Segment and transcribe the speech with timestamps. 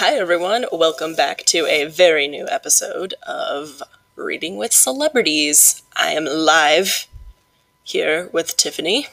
[0.00, 0.64] Hi, everyone.
[0.72, 3.82] Welcome back to a very new episode of
[4.16, 5.82] Reading with Celebrities.
[5.94, 7.06] I am live
[7.82, 9.08] here with Tiffany.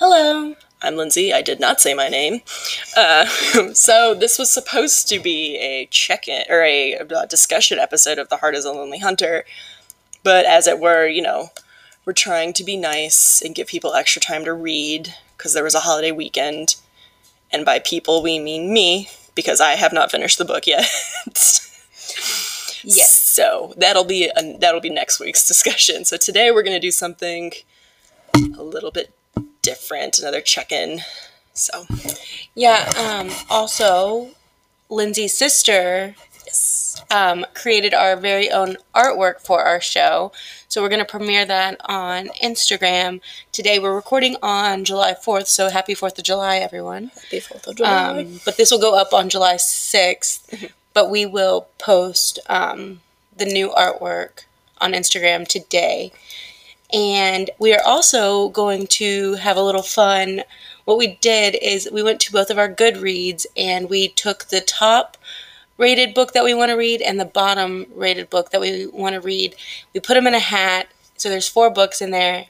[0.00, 0.56] Hello.
[0.82, 1.32] I'm Lindsay.
[1.32, 2.40] I did not say my name.
[2.96, 3.26] Uh,
[3.72, 8.28] so, this was supposed to be a check in or a, uh discussion episode of
[8.28, 9.44] The Heart is a Lonely Hunter.
[10.24, 11.50] But as it were, you know,
[12.04, 15.76] we're trying to be nice and give people extra time to read because there was
[15.76, 16.74] a holiday weekend.
[17.52, 20.84] And by people, we mean me because I have not finished the book yet.
[22.84, 23.12] Yes.
[23.12, 26.04] So that'll be a, that'll be next week's discussion.
[26.04, 27.52] So today we're going to do something
[28.34, 29.14] a little bit
[29.62, 31.00] different, another check-in.
[31.54, 31.86] So
[32.54, 32.90] Yeah.
[32.98, 34.30] Um, also,
[34.90, 40.32] Lindsay's sister yes, um, created our very own artwork for our show.
[40.72, 43.20] So we're going to premiere that on Instagram.
[43.52, 45.48] Today we're recording on July 4th.
[45.48, 47.08] So happy 4th of July, everyone.
[47.08, 47.90] happy Fourth of July.
[47.90, 50.70] Um, but this will go up on July 6th.
[50.94, 53.02] but we will post um,
[53.36, 54.46] the new artwork
[54.80, 56.10] on Instagram today.
[56.90, 60.40] And we are also going to have a little fun.
[60.86, 64.62] What we did is we went to both of our Goodreads and we took the
[64.62, 65.18] top
[65.78, 69.14] rated book that we want to read and the bottom rated book that we want
[69.14, 69.54] to read.
[69.94, 70.88] We put them in a hat.
[71.16, 72.46] So there's four books in there,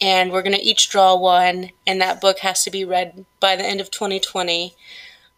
[0.00, 3.64] and we're gonna each draw one, and that book has to be read by the
[3.64, 4.74] end of 2020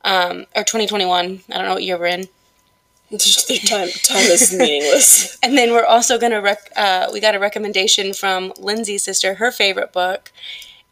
[0.05, 1.43] um, or 2021.
[1.51, 2.29] I don't know what year we're in.
[3.13, 5.37] Just the time time is meaningless.
[5.43, 9.51] And then we're also gonna rec- uh, we got a recommendation from Lindsay's sister, her
[9.53, 10.33] favorite book,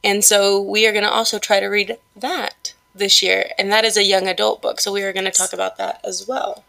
[0.04, 2.65] and so we are gonna also try to read that
[2.98, 4.80] this year, and that is a young adult book.
[4.80, 6.64] So we are gonna talk about that as well.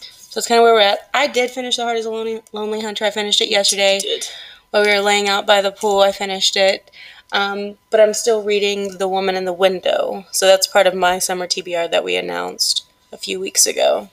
[0.00, 1.10] So that's kind of where we're at.
[1.12, 3.04] I did finish The Heart is a Lonely, Lonely Hunter.
[3.04, 4.26] I finished it yesterday Did
[4.70, 6.00] while we were laying out by the pool.
[6.00, 6.90] I finished it.
[7.32, 10.26] Um, but I'm still reading The Woman in the Window.
[10.32, 14.08] So that's part of my summer TBR that we announced a few weeks ago.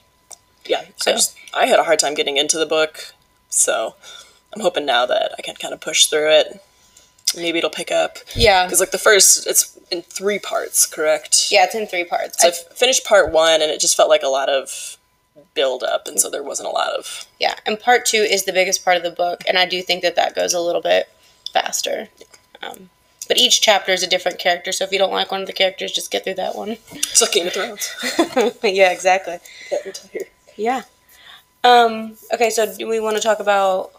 [0.66, 0.84] yeah.
[0.96, 3.12] So- I just I had a hard time getting into the book,
[3.48, 3.94] so
[4.54, 6.62] I'm hoping now that I can kind of push through it.
[7.36, 8.66] Maybe it'll pick up Yeah.
[8.66, 11.48] because like the first, it's in three parts, correct?
[11.50, 12.40] Yeah, it's in three parts.
[12.40, 14.96] So I finished part one, and it just felt like a lot of
[15.54, 17.26] build up, and so there wasn't a lot of.
[17.38, 20.02] yeah, and part two is the biggest part of the book, and I do think
[20.02, 21.08] that that goes a little bit
[21.52, 22.08] faster.
[22.62, 22.90] Um,
[23.28, 25.52] but each chapter is a different character, so if you don't like one of the
[25.52, 26.76] characters, just get through that one.
[26.92, 27.94] It's like Game of Thrones.
[28.62, 29.38] yeah, exactly.
[29.86, 30.82] Entire- Yeah.
[31.62, 33.92] Um, okay, so do we want to talk about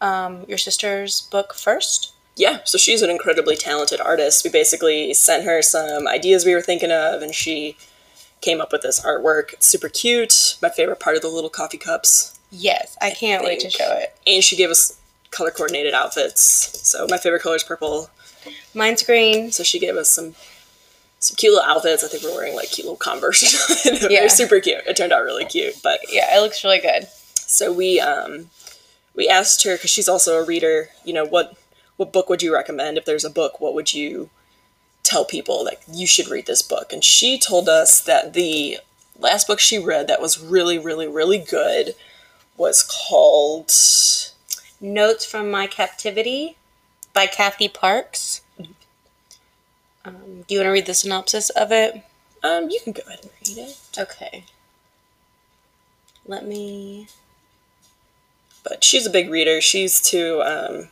[0.00, 2.12] um, your sister's book first?
[2.36, 4.44] Yeah, so she's an incredibly talented artist.
[4.44, 7.76] We basically sent her some ideas we were thinking of, and she
[8.42, 9.54] came up with this artwork.
[9.54, 10.58] It's super cute.
[10.60, 12.38] My favorite part of the little coffee cups.
[12.50, 14.14] Yes, I can't wait to show it.
[14.26, 16.42] And she gave us color coordinated outfits.
[16.86, 18.10] So my favorite color is purple.
[18.74, 19.50] Mine's green.
[19.50, 20.34] So she gave us some
[21.18, 22.04] some cute little outfits.
[22.04, 23.42] I think we're wearing like cute little Converse.
[23.70, 24.10] or something.
[24.10, 24.20] Yeah.
[24.20, 24.82] They're super cute.
[24.86, 25.74] It turned out really cute.
[25.82, 27.08] But Yeah, it looks really good.
[27.34, 28.50] so we um
[29.14, 30.90] we asked her because she's also a reader.
[31.04, 31.54] You know what
[31.96, 33.60] what book would you recommend if there's a book?
[33.60, 34.30] What would you
[35.02, 36.92] tell people like you should read this book?
[36.92, 38.78] And she told us that the
[39.18, 41.94] last book she read that was really really really good
[42.56, 43.70] was called
[44.80, 46.56] Notes from My Captivity
[47.14, 48.42] by Kathy Parks.
[50.04, 52.02] Um, do you want to read the synopsis of it?
[52.42, 53.78] um you can go ahead and read it.
[53.98, 54.44] Okay.
[56.26, 57.06] Let me.
[58.64, 59.60] but she's a big reader.
[59.60, 60.88] She's to um,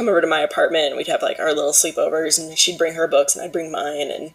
[0.00, 2.94] come over to my apartment and we'd have like our little sleepovers and she'd bring
[2.94, 4.32] her books and I'd bring mine and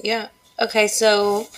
[0.00, 0.28] Yeah.
[0.60, 1.48] Okay, so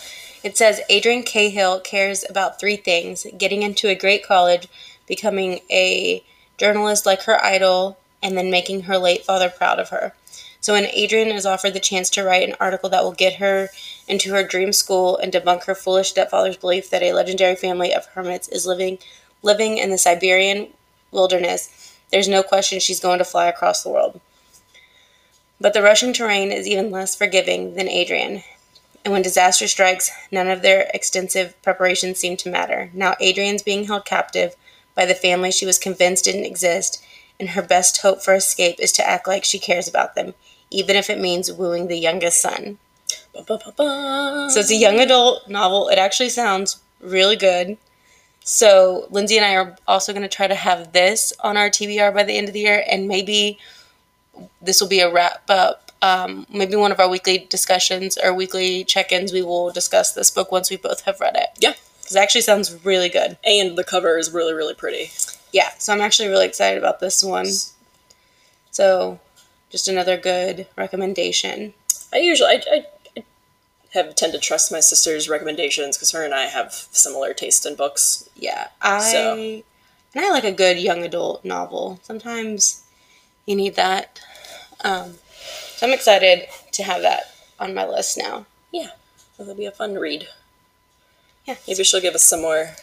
[0.42, 4.66] it says Adrian Cahill cares about three things getting into a great college,
[5.06, 6.24] becoming a
[6.56, 10.14] journalist like her idol, and then making her late father proud of her.
[10.60, 13.68] So when Adrian is offered the chance to write an article that will get her
[14.08, 18.06] into her dream school and debunk her foolish stepfather's belief that a legendary family of
[18.06, 18.98] hermits is living
[19.42, 20.68] living in the Siberian
[21.14, 24.20] wilderness, there's no question she's going to fly across the world.
[25.60, 28.42] But the Russian terrain is even less forgiving than Adrian.
[29.04, 32.90] And when disaster strikes, none of their extensive preparations seem to matter.
[32.92, 34.56] Now Adrian's being held captive
[34.94, 37.02] by the family she was convinced didn't exist,
[37.38, 40.34] and her best hope for escape is to act like she cares about them,
[40.70, 42.78] even if it means wooing the youngest son.
[43.34, 44.48] ba-ba-ba-ba.
[44.50, 45.88] So it's a young adult novel.
[45.88, 47.76] It actually sounds really good.
[48.44, 52.12] So Lindsay and I are also going to try to have this on our TBR
[52.14, 53.58] by the end of the year, and maybe
[54.60, 55.90] this will be a wrap up.
[56.02, 59.32] Um, maybe one of our weekly discussions or weekly check-ins.
[59.32, 61.48] We will discuss this book once we both have read it.
[61.58, 61.72] yeah.
[61.98, 63.38] because it actually sounds really good.
[63.44, 65.10] And the cover is really really pretty.
[65.52, 67.46] Yeah, so I'm actually really excited about this one.
[68.72, 69.20] So,
[69.70, 71.72] just another good recommendation.
[72.12, 72.84] I usually I, I, I
[73.94, 77.74] have tend to trust my sister's recommendations because her and I have similar taste in
[77.76, 78.28] books.
[78.36, 79.34] Yeah, I So-
[80.16, 81.98] and I like a good young adult novel.
[82.04, 82.82] Sometimes
[83.46, 84.20] you need that.
[84.82, 85.18] Um,
[85.76, 88.46] so I'm excited to have that on my list now.
[88.72, 88.90] Yeah,
[89.38, 90.28] that'll be a fun read.
[91.46, 92.74] Yeah, Maybe she'll give us some more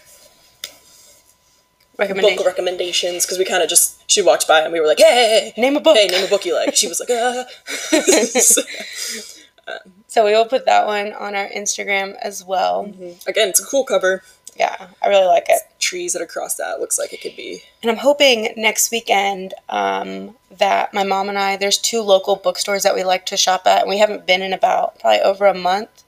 [1.98, 2.38] recommendation.
[2.38, 5.54] book recommendations because we kind of just she walked by and we were like, hey,
[5.58, 5.96] Name a book.
[5.98, 6.76] hey, name a book you like.
[6.76, 7.46] She was like, ah.
[8.42, 8.62] So
[10.26, 12.84] we will put that one on our Instagram as well.
[13.28, 14.24] Again, it's a cool cover.
[14.58, 15.62] Yeah, I really like it.
[15.80, 17.64] Trees that are crossed out looks like it could be.
[17.82, 22.84] And I'm hoping next weekend um, that my mom and I, there's two local bookstores
[22.84, 25.54] that we like to shop at, and we haven't been in about probably over a
[25.54, 26.04] month.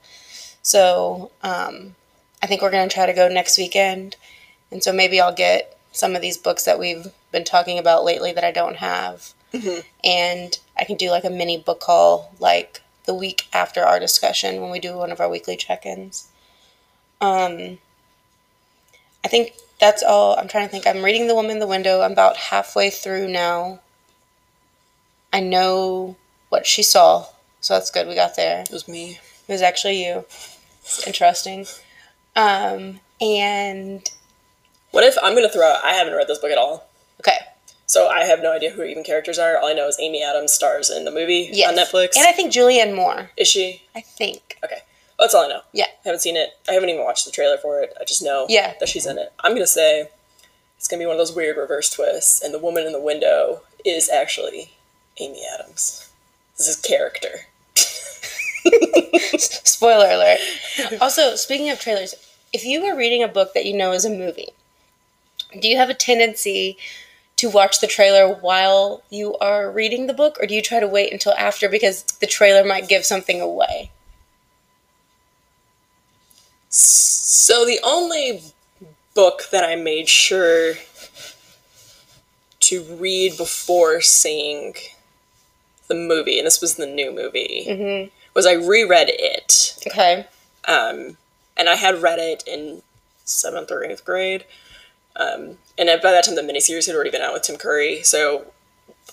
[0.60, 1.94] So um,
[2.42, 4.16] I think we're going to try to go next weekend.
[4.70, 8.32] And so maybe I'll get some of these books that we've been talking about lately
[8.32, 9.32] that I don't have.
[10.04, 14.60] And I can do like a mini book haul like the week after our discussion
[14.60, 16.28] when we do one of our weekly check ins.
[17.20, 17.78] Um,
[19.24, 20.38] I think that's all.
[20.38, 20.86] I'm trying to think.
[20.86, 22.02] I'm reading The Woman in the Window.
[22.02, 23.80] I'm about halfway through now.
[25.32, 26.16] I know
[26.48, 27.26] what she saw,
[27.60, 28.06] so that's good.
[28.06, 28.60] We got there.
[28.62, 29.18] It was me.
[29.48, 30.24] It was actually you.
[30.82, 31.66] It's interesting.
[32.36, 34.08] Um, and
[34.90, 35.84] What if I'm gonna throw out?
[35.84, 36.88] I haven't read this book at all,
[37.20, 37.38] okay,
[37.86, 39.58] so I have no idea who even characters are.
[39.58, 41.68] All I know is Amy Adams stars in the movie yes.
[41.68, 42.16] on Netflix.
[42.16, 43.30] And I think Julianne Moore.
[43.36, 43.82] is she?
[43.94, 44.58] I think.
[44.64, 44.78] Okay,
[45.18, 45.60] that's all I know.
[45.72, 45.86] Yeah.
[45.86, 46.50] I haven't seen it.
[46.68, 47.94] I haven't even watched the trailer for it.
[48.00, 48.74] I just know Yeah.
[48.80, 49.32] that she's in it.
[49.40, 50.08] I'm gonna say
[50.78, 53.62] it's gonna be one of those weird reverse twists, and the woman in the window
[53.84, 54.70] is actually
[55.18, 56.08] Amy Adams.
[56.56, 57.46] This is character.
[59.38, 60.38] Spoiler alert.
[61.00, 62.14] Also, speaking of trailers,
[62.52, 64.48] if you were reading a book that you know is a movie,
[65.60, 66.76] do you have a tendency
[67.44, 70.88] to watch the trailer while you are reading the book, or do you try to
[70.88, 73.90] wait until after because the trailer might give something away?
[76.70, 78.42] So the only
[79.14, 80.74] book that I made sure
[82.60, 84.74] to read before seeing
[85.88, 88.08] the movie, and this was the new movie, Mm-hmm.
[88.34, 89.76] was I reread it.
[89.86, 90.26] Okay.
[90.66, 91.18] Um,
[91.58, 92.82] and I had read it in
[93.26, 94.44] seventh or eighth grade.
[95.16, 98.02] Um, and by that time, the miniseries had already been out with Tim Curry.
[98.02, 98.46] So,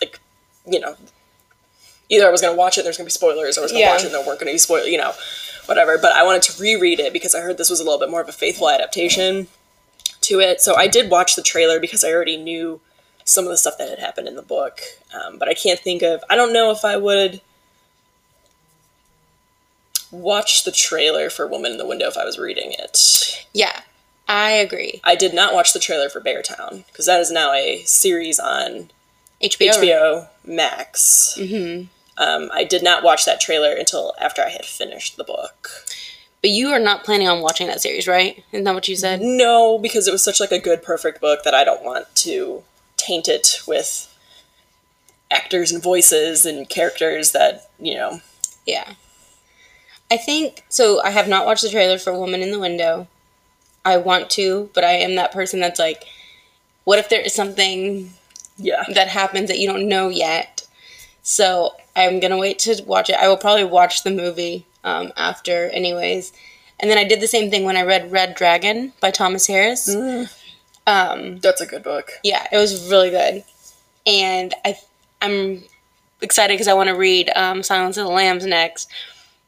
[0.01, 0.19] like,
[0.67, 0.95] you know,
[2.09, 3.71] either I was going to watch it, there's going to be spoilers, or I was
[3.71, 3.93] going to Yeah.
[3.93, 5.13] watch it, and there weren't going to be spoilers, you know,
[5.67, 5.97] whatever.
[5.97, 8.21] But I wanted to reread it because I heard this was a little bit more
[8.21, 9.47] of a faithful adaptation
[10.21, 10.61] to it.
[10.61, 12.79] So I did watch the trailer because I already knew
[13.23, 14.81] some of the stuff that had happened in the book.
[15.13, 17.41] Um, but I can't think of, I don't know if I would
[20.11, 23.45] watch the trailer for Woman in the Window if I was reading it.
[23.53, 23.81] Yeah,
[24.31, 25.01] I agree.
[25.03, 28.89] I did not watch the trailer for Beartown because that is now a series on
[29.43, 29.71] HBO.
[29.71, 31.35] HBO Max.
[31.37, 31.87] Mm-hmm.
[32.17, 35.69] Um, I did not watch that trailer until after I had finished the book.
[36.41, 38.41] But you are not planning on watching that series, right?
[38.53, 39.19] Isn't that what you said?
[39.21, 42.63] No, because it was such like a good, perfect book that I don't want to
[42.95, 44.07] taint it with
[45.29, 48.21] actors and voices and characters that you know.
[48.65, 48.93] Yeah.
[50.09, 51.01] I think so.
[51.03, 53.07] I have not watched the trailer for Woman in the Window.
[53.85, 56.03] I want to, but I am that person that's like,
[56.83, 58.11] what if there is something
[58.57, 60.67] Yeah, that happens that you don't know yet?
[61.23, 63.15] So I'm gonna wait to watch it.
[63.19, 66.31] I will probably watch the movie um, after, anyways.
[66.79, 69.87] And then I did the same thing when I read Red Dragon by Thomas Harris.
[70.87, 72.11] Um, that's a good book.
[72.23, 73.43] yeah, it was really good,
[74.07, 74.75] and I
[75.21, 75.63] I'm
[76.21, 78.89] excited because I want to read um, Silence of the Lambs next.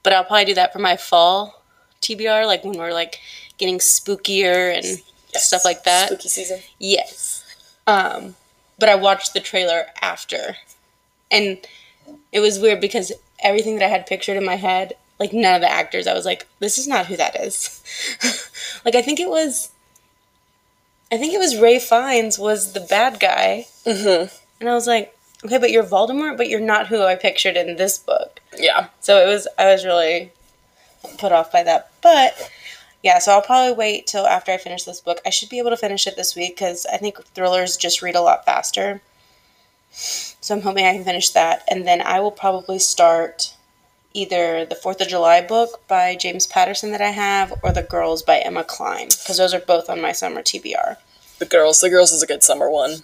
[0.03, 1.62] But I'll probably do that for my fall
[2.03, 3.19] TBR, like when we're like
[3.57, 5.01] getting spookier and
[5.33, 5.48] Yes.
[5.48, 6.10] stuff like that.
[6.10, 6.60] Spooky season.
[6.79, 7.43] Yes.
[7.88, 8.36] Um,
[8.77, 10.57] but I watched the trailer after,
[11.31, 11.57] and
[12.31, 15.62] it was weird because everything that I had pictured in my head, like none of
[15.62, 17.81] the actors, I was like, this is not who that is.
[18.86, 19.69] like I think it was,
[21.12, 24.33] I think it was Ralph Fiennes was the bad guy, Mm-hmm.
[24.60, 27.75] and I was like, okay, but you're Voldemort, but you're not who I pictured in
[27.75, 28.39] this book.
[28.57, 30.31] Yeah, So it was I was really
[31.17, 31.91] put off by that.
[32.01, 32.51] But
[33.03, 35.19] yeah, so I'll probably wait till after I finish this book.
[35.25, 38.15] I should be able to finish it this week because I think thrillers just read
[38.15, 39.01] a lot faster.
[39.91, 43.53] So I'm hoping I can finish that, and then I will probably start
[44.13, 48.24] either the Fourth of July book by James Patterson that I have, or The Girls
[48.24, 50.98] by Emma Cline, because those are both on my summer TBR.
[51.39, 51.79] the girls.
[51.81, 52.98] The girls is a good summer one.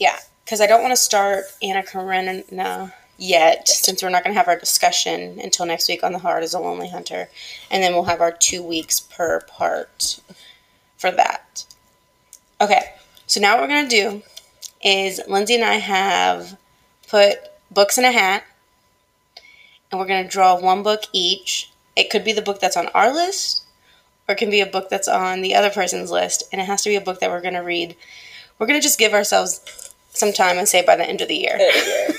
[0.00, 4.38] Yeah, because I don't want to start Anna Karenina yet, since we're not going to
[4.38, 7.28] have our discussion until next week on The Heart is a Lonely Hunter.
[7.70, 10.20] And then we'll have our two weeks per part
[10.96, 11.64] for that.
[12.60, 12.94] Okay,
[13.26, 14.22] so now what we're going to do
[14.82, 16.56] is Lindsay and I have
[17.08, 17.38] put
[17.70, 18.44] books in a hat,
[19.90, 21.70] and we're going to draw one book each.
[21.96, 23.62] it could be the book that's on our list,
[24.28, 26.82] or it can be a book that's on the other person's list, and it has
[26.82, 27.96] to be a book that we're going to read.
[28.58, 31.36] We're going to just give ourselves some time and say by the end of the
[31.36, 31.58] year.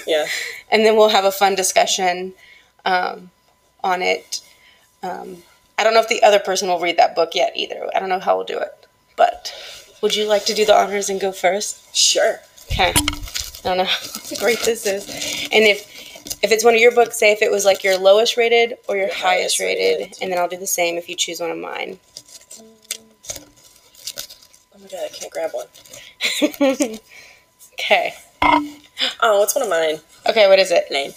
[0.06, 0.28] yeah.
[0.72, 2.34] and then we'll have a fun discussion
[2.86, 3.32] um,
[3.84, 4.42] on it.
[5.02, 5.38] Um,
[5.78, 7.90] I don't know if the other person will read that book yet either.
[7.96, 8.88] I don't know how we'll do it.
[9.16, 9.54] But
[10.02, 11.96] would you like to do the honors and go first?
[11.96, 12.40] Sure.
[12.72, 12.94] Okay.
[12.96, 15.08] I don't know how great this is.
[15.52, 15.92] And if
[16.44, 18.98] if it's one of your books, say if it was like your lowest rated or
[18.98, 20.18] your highest, highest rated, rated.
[20.22, 22.00] and then I'll do the same if you choose one of mine.
[24.74, 25.68] Oh my god, I can't grab one.
[27.80, 28.14] Okay.
[29.22, 30.00] Oh, it's one of mine.
[30.30, 30.86] Okay, what is it?
[30.90, 31.12] Name.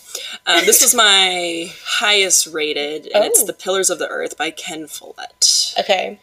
[0.46, 3.46] Um, this was my highest rated, and it's Oh.
[3.46, 5.74] The Pillars of the Earth by Ken Follett.
[5.78, 6.18] Okay.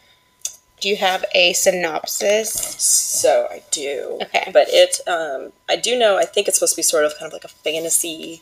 [0.82, 2.52] Do you have a synopsis?
[2.52, 4.20] So I do.
[4.24, 4.50] Okay.
[4.52, 6.18] But it, um, I do know.
[6.18, 8.42] I think it's supposed to be sort of kind of like a fantasy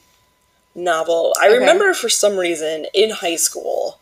[0.74, 1.34] novel.
[1.40, 1.60] I Okay.
[1.60, 4.00] remember for some reason in high school,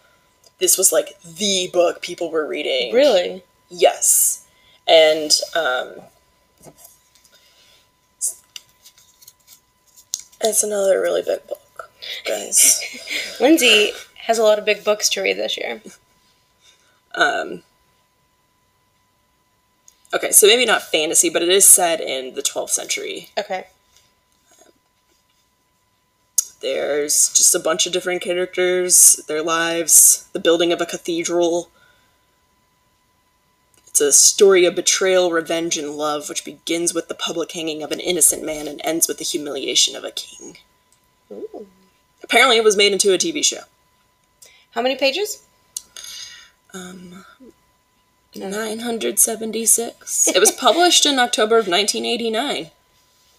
[0.60, 2.94] this was like the book people were reading.
[2.94, 3.44] Really?
[3.70, 4.46] Yes.
[4.88, 5.96] And um,
[10.44, 11.90] it's another really big book,
[12.28, 12.82] guys.
[13.40, 13.92] Lindsay
[14.26, 15.82] has a lot of big books to read this year.
[17.16, 17.64] um,
[20.14, 23.30] okay, so maybe not fantasy, but it is set in the 12th century.
[23.38, 23.66] Okay.
[26.62, 31.70] There's just a bunch of different characters, their lives, the building of a cathedral.
[34.02, 38.00] A story of betrayal, revenge, and love, which begins with the public hanging of an
[38.00, 40.58] innocent man and ends with the humiliation of a king.
[41.32, 41.68] Ooh.
[42.24, 43.62] Apparently, it was made into a TV show.
[44.72, 45.44] How many pages?
[46.74, 47.26] Um,
[48.36, 50.28] 976.
[50.36, 52.72] it was published in October of 1989.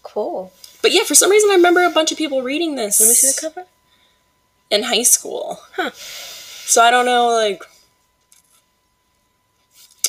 [0.03, 0.53] Cool.
[0.81, 2.99] But yeah, for some reason, I remember a bunch of people reading this.
[2.99, 3.67] Let me see the cover.
[4.69, 5.59] in high school.
[5.75, 5.91] Huh.
[5.93, 7.63] So I don't know, like,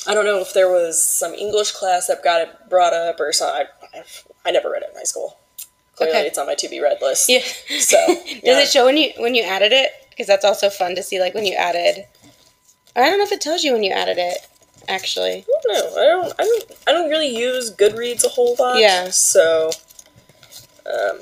[0.07, 3.33] I don't know if there was some English class that got it brought up or
[3.33, 3.67] something.
[3.95, 4.03] I,
[4.45, 5.39] I, never read it in high school.
[5.97, 6.27] Clearly, Okay.
[6.27, 7.29] it's on my to be read list.
[7.29, 7.41] Yeah.
[7.79, 7.97] So,
[8.45, 9.91] Does it show when you when you added it?
[10.11, 12.07] Because that's also fun to see, like when you added.
[12.95, 14.39] Or I don't know if it tells you when you added it.
[14.89, 15.45] Actually.
[15.49, 16.01] I don't know.
[16.01, 16.41] I don't.
[16.41, 16.73] I don't.
[16.89, 18.79] I don't really use Goodreads a whole lot.
[18.79, 19.09] Yeah.
[19.11, 19.71] So,
[20.87, 21.21] um,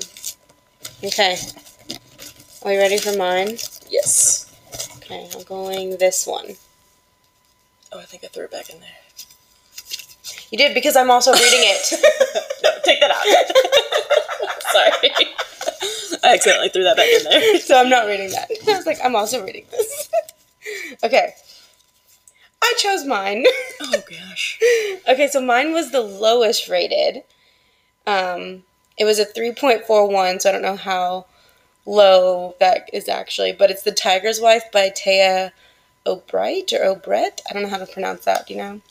[1.03, 1.37] Okay.
[2.63, 3.57] Are you ready for mine?
[3.89, 4.49] yes.
[4.97, 6.55] Okay, I'm going this one.
[7.93, 8.89] Oh, I think I threw it back in there.
[10.49, 11.93] You did because I'm also reading it.
[12.63, 13.23] no, take that out.
[14.71, 15.27] Sorry.
[16.23, 17.59] I accidentally threw that back in there.
[17.59, 18.49] so I'm not reading that.
[18.67, 20.09] I was like, I'm also reading this.
[21.03, 21.33] okay.
[22.61, 23.45] I chose mine.
[23.81, 24.59] Oh gosh.
[25.07, 27.23] okay, so mine was the lowest rated.
[28.07, 28.63] Um,
[28.97, 31.25] it was a 3.41, so I don't know how
[31.85, 35.51] low that is actually, but it's The Tiger's Wife by Taya
[36.05, 37.41] O'Bright or O'Brett.
[37.49, 38.47] I don't know how to pronounce that.
[38.47, 38.81] Do you know?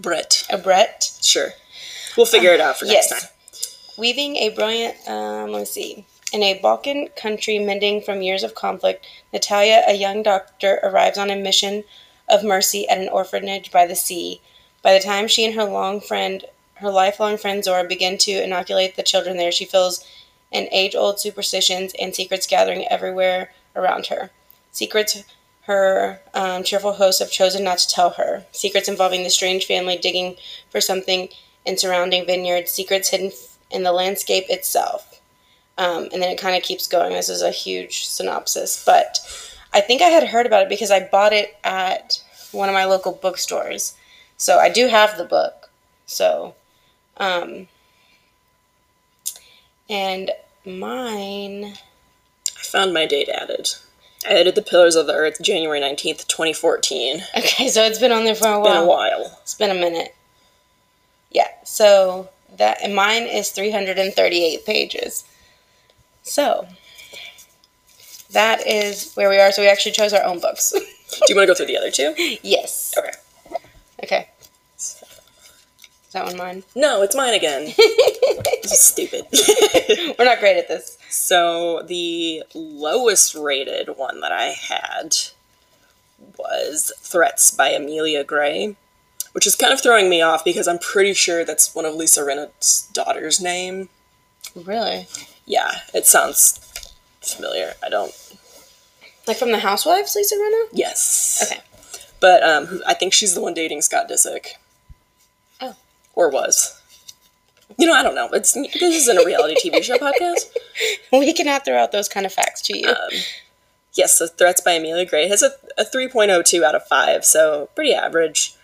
[0.00, 0.46] Brett.
[0.52, 1.18] O'Brett.
[1.22, 1.50] Sure.
[2.16, 3.22] We'll figure it out for next yes.
[3.22, 3.30] time.
[3.96, 6.04] Weaving a brilliant, um, let me see.
[6.32, 11.30] In a Balkan country mending from years of conflict, Natalia, a young doctor, arrives on
[11.30, 11.84] a mission
[12.28, 14.40] of mercy at an orphanage by the sea.
[14.82, 18.94] By the time she and her long friend, her lifelong friend Zora, begin to inoculate
[18.94, 20.04] the children there, she feels
[20.52, 24.30] an age-old superstitions and secrets gathering everywhere around her.
[24.70, 25.24] Secrets
[25.68, 28.42] her um, cheerful hosts have chosen not to tell her.
[28.52, 30.34] Secrets involving the strange family digging
[30.70, 31.28] for something
[31.66, 32.70] in surrounding vineyards.
[32.70, 33.32] Secrets hidden
[33.70, 35.20] in the landscape itself.
[35.76, 37.12] Um, and then it kind of keeps going.
[37.12, 39.18] This is a huge synopsis, but
[39.74, 42.86] I think I had heard about it because I bought it at one of my
[42.86, 43.94] local bookstores.
[44.38, 45.68] So I do have the book.
[46.06, 46.54] So,
[47.18, 47.68] um,
[49.90, 50.30] and
[50.64, 51.74] mine.
[52.56, 53.68] I found my date added.
[54.26, 57.22] I added the Pillars of the Earth January 19th, 2014.
[57.36, 58.74] Okay, so it's been on there for a while.
[58.74, 59.38] Been a while.
[59.42, 60.14] It's been a minute.
[61.30, 65.24] Yeah, so that and mine is 338 pages.
[66.22, 66.66] So
[68.32, 69.52] that is where we are.
[69.52, 70.72] So we actually chose our own books.
[70.72, 70.78] Do
[71.28, 72.14] you want to go through the other two?
[72.42, 72.94] yes.
[72.98, 73.12] Okay.
[74.02, 74.28] Okay.
[74.76, 76.64] Is that one mine?
[76.74, 77.66] No, it's mine again.
[78.62, 79.26] this is stupid.
[80.18, 80.97] We're not great at this.
[81.08, 85.16] So, the lowest rated one that I had
[86.36, 88.76] was Threats by Amelia Gray,
[89.32, 92.22] which is kind of throwing me off because I'm pretty sure that's one of Lisa
[92.22, 93.88] Rinna's daughter's name.
[94.54, 95.06] Really?
[95.46, 96.58] Yeah, it sounds
[97.20, 97.74] familiar.
[97.82, 98.12] I don't.
[99.26, 100.68] Like from the Housewives, Lisa Rinna?
[100.72, 101.42] Yes.
[101.46, 101.60] Okay.
[102.20, 104.54] But um, I think she's the one dating Scott Disick.
[105.60, 105.76] Oh.
[106.14, 106.77] Or was.
[107.76, 108.28] You know, I don't know.
[108.32, 110.50] It's this isn't a reality TV show podcast.
[111.12, 112.88] We cannot throw out those kind of facts to you.
[112.88, 113.20] Um,
[113.98, 117.92] Yes, The Threats by Amelia Gray has a, a 3.02 out of 5, so pretty
[117.92, 118.54] average.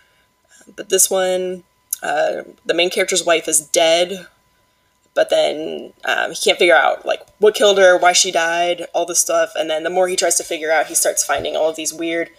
[0.77, 1.63] But this one,
[2.01, 4.27] uh, the main character's wife is dead,
[5.13, 9.05] but then um, he can't figure out like what killed her, why she died, all
[9.05, 9.51] this stuff.
[9.57, 11.93] And then the more he tries to figure out, he starts finding all of these
[11.93, 12.29] weird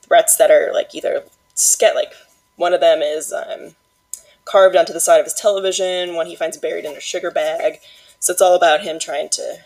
[0.00, 2.12] threats that are like either sket like
[2.56, 3.74] one of them is um,
[4.48, 7.80] carved onto the side of his television, one he finds buried in a sugar bag.
[8.18, 9.58] So it's all about him trying to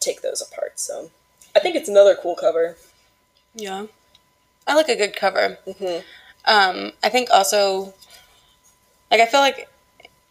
[0.00, 0.78] take those apart.
[0.78, 1.10] So
[1.54, 2.76] I think it's another cool cover.
[3.54, 3.86] Yeah.
[4.66, 5.58] I like a good cover.
[5.66, 6.04] Mhm.
[6.44, 7.94] Um, I think also,
[9.10, 9.68] like, I feel like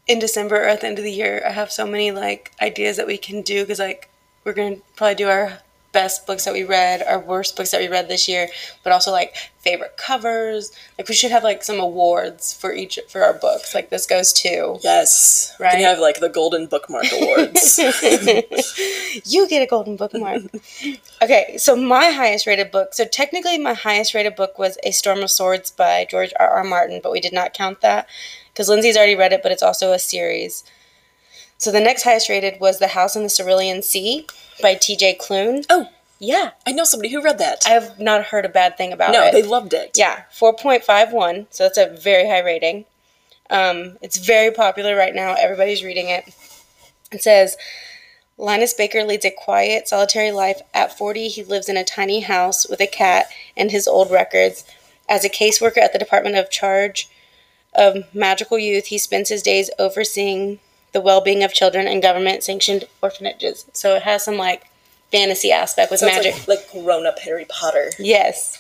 [0.07, 2.97] in December or at the end of the year, I have so many, like, ideas
[2.97, 4.09] that we can do because, like,
[4.43, 5.59] we're going to probably do our
[5.95, 8.49] best books that we read, our worst books that we read this year,
[8.83, 10.71] but also, like, favorite covers.
[10.97, 13.73] Like, we should have, like, some awards for each, for our books.
[13.73, 14.77] Like, this goes to.
[14.83, 15.71] Yes, we Right.
[15.71, 17.79] can have like the Golden Bookmark Awards.
[19.25, 20.41] you get a golden bookmark.
[21.21, 22.93] okay, so my highest rated book.
[22.93, 26.49] So technically, my highest rated book was A Storm of Swords by George R.
[26.49, 26.63] R.
[26.63, 28.07] Martin, but we did not count that
[28.53, 30.63] because Lindsay's already read it, but it's also a series.
[31.57, 34.27] So the next highest rated was The House in the Cerulean Sea
[34.62, 35.17] by T.J.
[35.21, 35.65] Klune.
[35.69, 37.63] oh, Yeah, I know somebody who read that.
[37.65, 39.33] I have not heard a bad thing about no, it.
[39.33, 39.91] No, they loved it.
[39.95, 41.47] Yeah, 4.51.
[41.50, 42.85] So that's a very high rating.
[43.50, 45.35] Um, it's very popular right now.
[45.38, 46.33] Everybody's reading it.
[47.12, 47.57] It says
[48.38, 50.62] Linus Baker leads a quiet, solitary life.
[50.74, 54.65] At 40, he lives in a tiny house with a cat and his old records.
[55.07, 57.07] As a caseworker at the Department of Charge
[57.74, 60.59] of Magical Youth, he spends his days overseeing
[60.95, 63.65] the well being of children and government sanctioned orphanages.
[63.73, 64.63] So it has some like
[65.11, 66.47] fantasy aspect with magic.
[66.47, 67.91] like, like grown up Harry Potter.
[67.99, 68.57] Yes.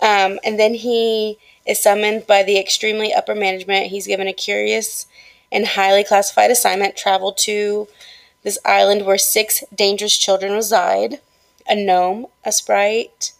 [0.00, 3.86] Um, and then he is summoned by the extremely upper management.
[3.86, 5.06] He's given a curious
[5.52, 7.86] and highly classified assignment travel to
[8.42, 11.20] this island where six dangerous children reside
[11.68, 13.32] a gnome, a sprite,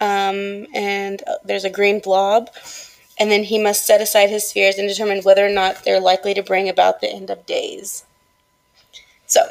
[0.00, 2.50] um, and uh, there's a green blob.
[3.18, 6.34] And then he must set aside his fears and determine whether or not they're likely
[6.34, 8.04] to bring about the end of days.
[9.26, 9.42] So,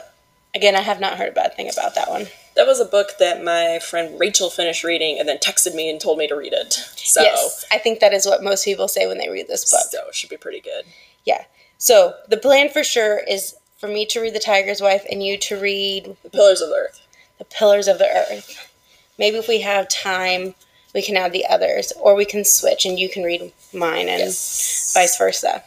[0.53, 2.27] again, I have not heard a bad thing about that one.
[2.55, 5.99] That was a book that my friend Rachel finished reading and then texted me and
[5.99, 6.73] told me to read it.
[6.73, 9.81] So, Yes, I think that is what most people say when they read this book.
[9.89, 10.85] so it should be pretty good.
[11.25, 11.45] Yeah.
[11.77, 15.37] So the plan for sure is for me to read The Tiger's Wife and you
[15.39, 17.01] to read The Pillars of the Earth.
[17.39, 18.71] The Pillars of the Earth.
[19.17, 20.53] Maybe if we have time,
[20.93, 24.19] we can add the others, or we can switch and you can read mine and
[24.21, 24.91] Yes.
[24.93, 25.63] vice versa.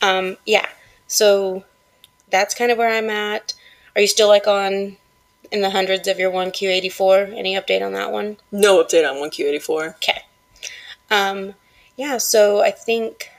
[0.00, 0.68] Um, yeah.
[1.08, 1.64] So
[2.30, 3.54] that's kind of where I'm at.
[3.94, 4.96] Are you still like on
[5.50, 7.36] in the hundreds of your 1Q84?
[7.36, 8.36] Any update on that one?
[8.52, 9.94] No update on 1Q84.
[9.96, 10.22] Okay.
[11.10, 11.54] Um,
[11.96, 13.30] yeah, so I think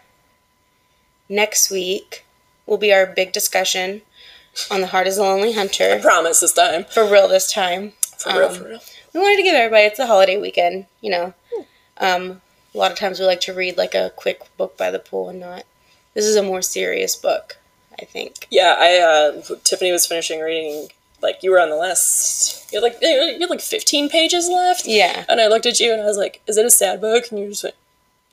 [1.29, 2.25] next week
[2.65, 4.01] will be our big discussion
[4.71, 5.95] on The Heart is a Lonely Hunter.
[5.95, 6.85] I Promise this time.
[6.85, 7.93] For real this time.
[8.17, 8.79] For real, Um, for real.
[9.17, 11.33] We wanted to give everybody, it's a holiday weekend, you know.
[11.97, 12.41] Um,
[12.75, 15.29] a lot of times we like to read like a quick book by the pool
[15.29, 15.63] and not.
[16.13, 17.57] This is a more serious book,
[17.99, 18.45] I think.
[18.51, 20.89] Yeah, I uh, Tiffany was finishing reading.
[21.19, 24.85] Like you were on the last, you had like you had like fifteen pages left.
[24.85, 25.25] Yeah.
[25.27, 27.39] And I looked at you and I was like, "Is it a sad book?" And
[27.39, 27.75] you just went,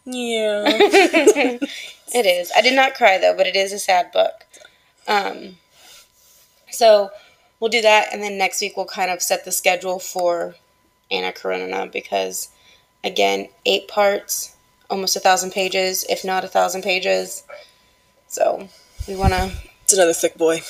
[0.05, 1.59] "Yeah."
[2.14, 2.53] It is.
[2.55, 4.44] I did not cry though, but it is a sad book.
[5.09, 5.57] Um,
[6.70, 7.11] so
[7.59, 10.55] we'll do that, and then next week we'll kind of set the schedule for
[11.11, 12.49] Anna Karenina because,
[13.03, 14.57] again, eight parts,
[14.90, 17.45] almost a thousand pages, if not a thousand pages.
[18.29, 18.69] So
[19.07, 20.62] we want to, it's another thick boy.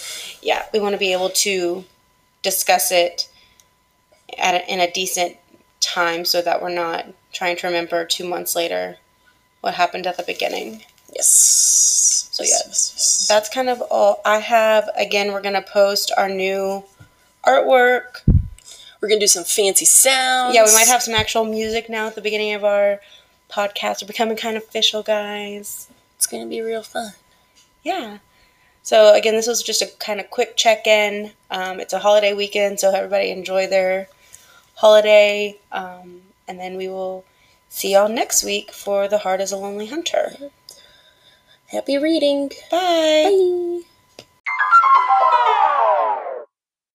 [0.43, 1.85] yeah, we want to be able to
[2.43, 3.29] discuss it
[4.39, 5.37] at a, in a decent
[5.81, 8.97] time so that we're not trying to remember two months later
[9.61, 10.83] what happened at the beginning.
[11.15, 12.29] Yes.
[12.33, 13.35] So, yeah.
[13.35, 14.89] That's kind of all I have.
[14.97, 16.85] Again, we're gonna post our new
[17.47, 18.23] artwork.
[19.05, 20.55] We're gonna do some fancy sounds.
[20.55, 23.03] Yeah, we might have some actual music now at the beginning of our
[23.51, 24.01] podcast.
[24.01, 25.89] We're becoming kind of official, guys.
[26.17, 27.13] It's gonna be real fun.
[27.83, 28.21] Yeah.
[28.83, 31.33] So again, this was just a kind of quick check-in.
[31.51, 34.09] Um, it's a holiday weekend, so everybody enjoy their
[34.77, 37.27] holiday, um, and then we will
[37.69, 40.33] see y'all next week for the Heart is a Lonely Hunter.
[41.67, 42.49] Happy reading.
[42.71, 43.81] Bye.
[43.83, 43.94] Bye.